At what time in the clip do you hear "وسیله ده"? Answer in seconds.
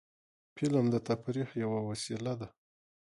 1.89-2.47